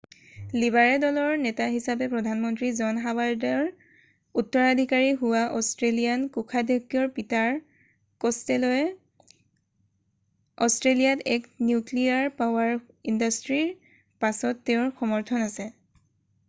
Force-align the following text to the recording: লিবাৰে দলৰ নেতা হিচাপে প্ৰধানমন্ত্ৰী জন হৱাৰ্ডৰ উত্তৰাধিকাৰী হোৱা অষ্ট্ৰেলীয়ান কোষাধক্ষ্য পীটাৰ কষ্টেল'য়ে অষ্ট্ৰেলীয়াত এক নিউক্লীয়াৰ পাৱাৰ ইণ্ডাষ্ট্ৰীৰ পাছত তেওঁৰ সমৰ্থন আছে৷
লিবাৰে 0.61 0.93
দলৰ 1.01 1.33
নেতা 1.41 1.65
হিচাপে 1.71 2.05
প্ৰধানমন্ত্ৰী 2.13 2.69
জন 2.77 2.99
হৱাৰ্ডৰ 3.01 3.65
উত্তৰাধিকাৰী 4.41 5.11
হোৱা 5.19 5.41
অষ্ট্ৰেলীয়ান 5.59 6.23
কোষাধক্ষ্য 6.37 7.03
পীটাৰ 7.17 7.59
কষ্টেল'য়ে 8.25 8.87
অষ্ট্ৰেলীয়াত 10.69 11.27
এক 11.35 11.45
নিউক্লীয়াৰ 11.67 12.33
পাৱাৰ 12.39 12.73
ইণ্ডাষ্ট্ৰীৰ 13.13 13.69
পাছত 14.25 14.69
তেওঁৰ 14.71 14.91
সমৰ্থন 15.03 15.47
আছে৷ 15.51 15.71